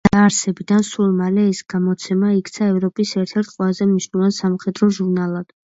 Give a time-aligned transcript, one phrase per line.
[0.07, 5.59] დაარსებიდან სულ მალე ეს გამოცემა იქცა ევროპის ერთ-ერთ ყველაზე მნიშვნელოვან სამხედრო ჟურნალად.